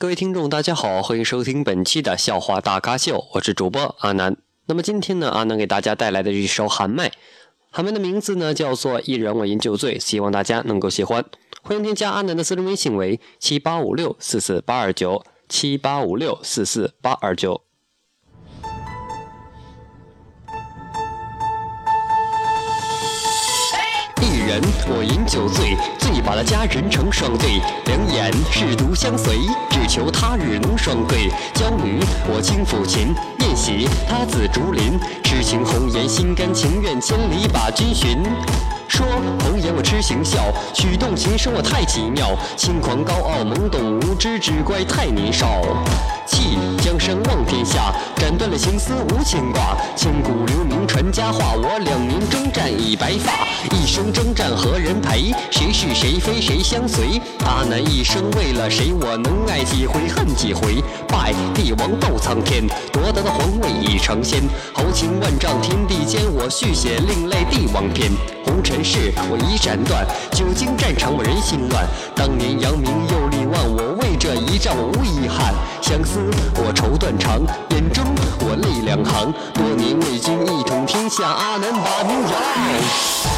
[0.00, 4.36] 各位听众，大家好，欢迎收听本期的笑话大咖秀，我是主播阿南。
[4.66, 7.10] 那么今天呢，阿南给大家带来的一首喊麦，
[7.72, 11.24] 喊麦的名字呢叫做《一人我饮酒醉》，希望大家能够喜欢。
[11.62, 17.62] 欢迎添加阿南的私人微信为七八五六四四八二九七八五六四四八二九。
[24.48, 29.36] 人我饮酒醉，醉把那佳人成双对，两眼是独相随，
[29.68, 31.28] 只求他日能双对。
[31.52, 38.22] 娇女我轻抚琴，宴喜他自竹林，痴情红颜心甘情愿，千里把君寻。
[38.88, 39.06] 说
[39.40, 45.60] 红颜我痴情笑，曲动琴声我太奇妙，轻狂高傲懵懂无知，只怪太年少。
[46.38, 51.54] 弃江山望天下，斩断了情丝无牵挂，千古留名传佳话。
[51.56, 55.34] 我两年征战已白发，一生征战何人陪？
[55.50, 57.20] 谁是谁非谁相随？
[57.44, 58.92] 阿难一生为了谁？
[58.92, 60.80] 我能爱几回恨几回？
[61.08, 64.40] 拜帝王斗苍天，夺得的皇位已成仙。
[64.72, 68.12] 豪情万丈天地间，我续写另类帝王篇。
[68.46, 71.84] 红尘事我已斩断，久经战场我人心乱。
[72.14, 75.52] 当年扬名又立万，我为这一战我无遗憾。
[75.88, 76.20] 相思
[76.56, 78.04] 我愁断肠，眼中
[78.40, 79.32] 我泪两行。
[79.54, 83.37] 多年未君一统天下，阿南把名扬。